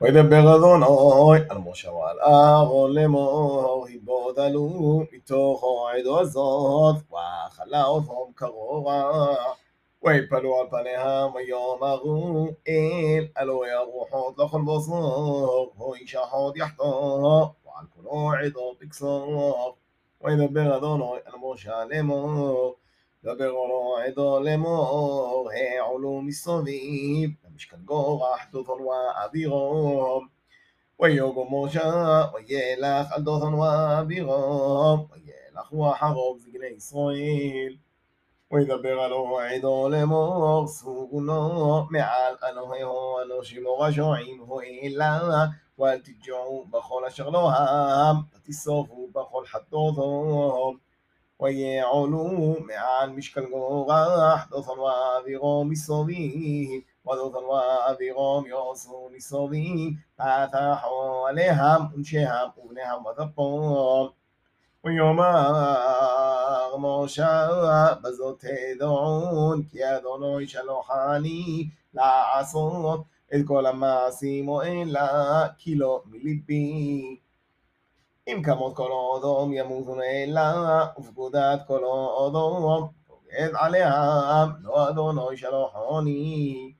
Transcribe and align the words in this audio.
وإذا 0.00 0.22
בגדון 0.22 0.82
אוי 0.82 1.38
על 1.48 1.58
משה 1.58 1.90
ועל 1.90 2.18
אהרון 2.20 2.92
לאמור, 2.92 3.86
התבודלו 3.94 5.02
מתוכו 5.12 5.88
העדו 5.88 6.20
הזאת, 6.20 6.94
ואכלה 7.12 7.84
אותם 7.84 8.32
קרורה. 8.34 9.34
ויפלו 10.04 10.60
על 10.60 10.66
פניהם 10.70 11.34
ויאמרו 11.34 12.46
אל 12.68 13.26
אלוהי 13.40 13.70
הרוחות 13.70 14.34
לכל 14.38 14.60
בוסור, 14.60 15.72
וישחוד 15.78 16.56
יחתו, 16.56 17.52
ועל 17.66 17.84
כולו 17.96 18.30
עדו 18.46 18.72
בקסור. 18.80 19.74
וידבר 20.22 20.76
אדוני 20.76 21.12
על 21.24 21.32
משה 21.50 21.84
לאמור 21.84 22.74
דבר 23.26 23.48
רועד 23.50 24.16
לאמור, 24.44 25.48
העלו 25.54 26.20
מסביב, 26.22 27.30
למשכן 27.52 27.76
גורח 27.84 28.40
דותון 28.52 28.78
ואבירום. 28.82 30.26
ויוגו 31.00 31.44
משה, 31.50 32.24
וילך 32.34 33.12
על 33.12 33.22
דותון 33.22 33.54
ואבירום, 33.54 35.06
וילך 35.10 35.72
ואחרוב 35.72 36.38
זקני 36.38 36.66
ישראל. 36.66 37.76
וידבר 38.52 39.00
הלא 39.00 39.40
עדו 39.42 39.88
לאמור 39.90 40.66
סורונו 40.68 41.82
מעל 41.90 42.34
אלוהיהו 42.52 43.18
אנושים 43.22 43.66
ורשעים 43.66 44.40
הוא 44.40 44.62
אלה 44.82 45.20
ואל 45.78 45.98
תג'עו 45.98 46.64
בכל 46.70 47.04
אשר 47.04 47.30
לא 47.30 47.50
העם 47.50 48.16
ותשרפו 48.36 49.08
בכל 49.14 49.46
חטאותו 49.46 50.72
ويعلوم 51.38 52.66
عن 52.70 53.16
مشكل 53.16 53.44
قرح 53.88 54.48
دوثن 54.50 54.78
وابغوم 54.78 55.72
الصبيين 55.72 56.84
ودوثن 57.04 57.44
وابغوم 57.52 58.46
يوصون 58.46 59.14
الصبيين 59.14 60.00
فتحوا 60.18 61.28
عليهم 61.28 61.82
أنشهم 61.96 62.50
أولهم 62.60 63.06
وثقهم 63.06 64.06
ויאמר 64.84 66.74
משה 66.78 67.48
בזאת 68.02 68.44
תדעון 68.74 69.62
כי 69.70 69.78
אדוני 69.96 70.46
שלוחני 70.48 71.68
לעשות 71.94 73.00
את 73.34 73.40
כל 73.46 73.66
המעשים 73.66 74.48
או 74.48 74.62
אלא 74.62 75.48
כי 75.58 75.74
לא 75.74 76.02
מליבי 76.04 77.16
עם 78.28 78.42
כמות 78.42 78.76
כל 78.76 78.90
אודום 78.92 79.52
ימותון 79.52 79.98
אליה, 80.00 80.84
ופקודת 80.98 81.60
כל 81.66 81.84
אודום 81.84 82.88
פוגעת 83.08 83.50
עליהם, 83.54 84.48
לא 84.60 84.88
אדוני 84.88 85.36
שלוחוני. 85.36 86.72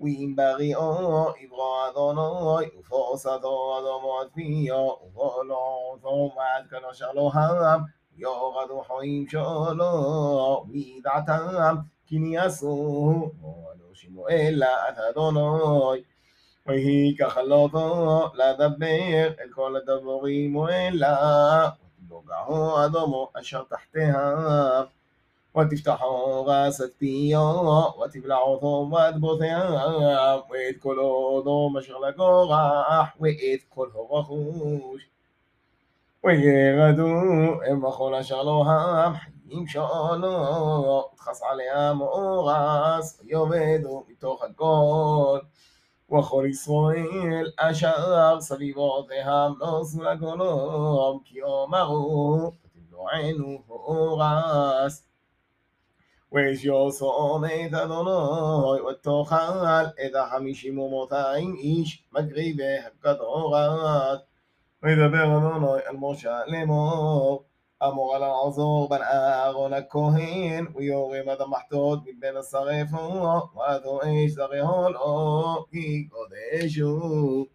ואם 0.00 0.32
בריאו 0.36 1.26
יברא 1.40 1.90
אדוני, 1.90 2.66
ופורסתו 2.80 3.78
אדומו 3.78 4.20
עד 4.20 4.26
פיו, 4.34 4.88
ובולו 5.06 5.56
אותו 5.92 6.30
ועד 6.36 6.64
קדוש 6.70 7.02
אלוהם, 7.02 7.80
יורדו 8.16 8.82
חיים 8.86 9.28
שלו, 9.28 10.64
וידעתם 10.70 11.76
כי 12.06 12.18
ניסו, 12.18 13.14
אדו 13.42 13.94
שמואל 13.94 14.62
את 14.88 14.98
אדוני. 14.98 16.02
ويهيك 16.68 17.24
خلطه 17.24 18.32
لا 18.34 18.52
دبر 18.52 19.34
الكل 19.44 19.74
دبري 19.88 20.48
مؤلا 20.48 21.16
وتوقعه 22.10 22.84
أدمه 22.84 23.28
أشر 23.36 23.66
تحتها 23.70 24.26
وتفتح 25.54 26.02
غاسة 26.48 26.90
فيها 26.98 27.60
وتبلع 27.98 28.58
ثم 28.60 28.94
تبثها 29.14 29.84
وإذ 30.34 30.74
كل 30.84 30.96
ضم 31.46 31.80
شغل 31.80 32.12
قرح 32.12 33.14
وإذ 33.20 33.60
كل 33.74 33.88
رخوش 34.12 35.08
ويغدو 36.24 37.16
إما 37.70 37.90
خل 37.90 38.24
شغلها 38.24 39.08
محيم 39.08 39.66
شغلو 39.66 41.10
تخص 41.16 41.42
عليها 41.42 41.92
مؤغس 41.92 43.22
يوبدو 43.26 44.04
מתוך 44.08 44.38
הכל 44.42 45.38
وخر 46.12 46.46
ישראל 46.46 47.46
אשר 47.56 48.36
סביבותיהם 48.40 49.52
נוסו 49.60 50.02
לגולם, 50.02 51.18
כי 51.24 51.42
אומרו, 51.42 52.50
תבלוענו 52.74 53.62
פורס. 53.66 55.08
וישום 56.32 56.88
את 57.44 57.74
אדוני, 57.74 58.80
ותאכל 58.80 59.56
את 60.06 60.12
החמישים 60.14 60.78
ומאתיים 60.78 61.54
איש, 61.56 62.04
מגריבי 62.12 62.78
הקדורת. 62.86 64.20
וידבר 64.82 65.36
אדוני 65.38 65.80
על 65.86 65.96
משה 65.96 66.38
לאמור. 66.46 67.44
أمور 67.82 68.14
على 68.14 68.26
العزور 68.26 68.88
بن 68.88 69.02
أهارون 69.02 69.74
الكوهين 69.74 70.68
ويوري 70.76 71.22
ماذا 71.22 71.46
محتوت 71.46 71.98
من 72.06 72.20
بين 72.20 72.36
الصريف 72.36 72.94
وأذو 72.94 74.02
إيش 74.02 74.30
زغي 74.32 74.60
هولو 74.62 75.64
كي 75.72 76.10
قدشو 76.12 77.46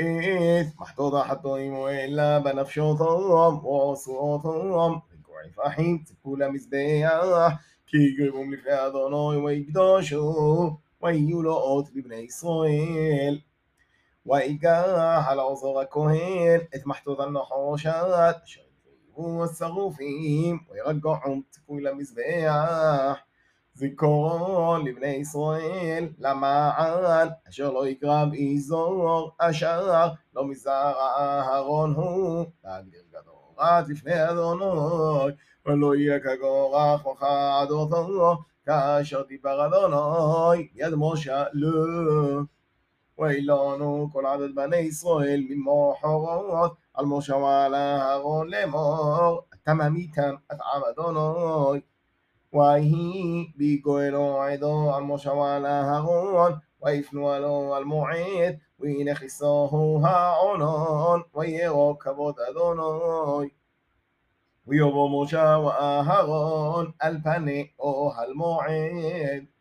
إيث 0.00 0.66
محتوت 0.80 1.14
أحطو 1.14 1.56
إيمو 1.56 1.88
إلا 1.88 2.38
بنفشو 2.38 2.96
ثوم 2.96 3.66
وعصو 3.66 4.38
ثوم 4.40 5.02
وعيف 5.30 5.60
أحيب 5.60 6.04
تكولا 6.04 6.48
مزبيع 6.48 7.10
كي 7.88 8.16
قربو 8.24 8.42
من 8.42 8.56
فيها 8.56 8.88
ذنوي 8.88 9.36
ويقدشو 9.36 10.70
ويولو 11.00 11.58
أوت 11.58 11.90
ببني 11.94 12.26
إسرائيل 12.26 13.42
ويقاح 14.26 15.28
على 15.28 15.42
عزور 15.42 15.80
الكوهين 15.82 16.60
إثمحتوت 16.76 17.20
النحوشات 17.20 18.46
شريف 18.46 18.67
והשרופים, 19.18 20.58
וירגעו 20.72 21.40
תקוי 21.50 21.82
למזבח. 21.82 23.16
זיכרון 23.74 24.86
לבני 24.86 25.06
ישראל 25.06 26.08
למען 26.18 27.28
אשר 27.48 27.70
לא 27.70 27.86
יקרב 27.88 28.28
איזור 28.34 29.30
אשר 29.38 29.88
לא 30.34 30.48
מזר 30.48 30.92
אהרון 31.18 31.94
הוא 31.94 32.44
להגדיר 32.64 33.00
גדורת 33.10 33.88
לפני 33.88 34.24
אדוני 34.30 34.64
ולא 35.66 35.94
יהיה 35.94 36.20
כגורח 36.20 37.06
מחה 37.06 37.64
אותו 37.70 38.38
כאשר 38.66 39.22
דיבר 39.28 39.66
אדוני 39.66 40.68
יד 40.74 40.94
משה 40.96 41.44
לו 41.52 41.70
וילונו 43.18 44.08
כל 44.12 44.26
עדד 44.26 44.54
בני 44.54 44.76
ישראל 44.76 45.42
ממוחרות 45.50 46.74
المشوى 47.00 47.68
לאהרון 47.70 48.48
לאמור, 48.48 49.40
אתה 49.62 49.74
ממיתם 49.74 50.34
אטעם 50.52 50.82
אדוני. 50.92 51.80
ויהי 52.52 53.50
בגואלו 53.56 54.42
עדו 54.42 54.94
על 54.94 55.02
מושבה 55.02 55.58
לאהרון, 55.58 56.52
ויפנו 56.82 57.30
עלו 57.30 57.74
על 57.74 57.84
מועד, 57.84 58.56
והנה 58.80 59.14
כיסוהו 59.14 60.00
העונון, 60.06 61.22
וירוק 61.36 62.02
כבוד 62.02 62.34
אדוני. 62.50 63.48
ויבוא 64.66 65.22
משה 65.22 65.56
ואהרון 65.64 66.90
על 66.98 67.16
פני 67.24 67.66
אוהל 67.78 68.32
מועד. 68.34 69.57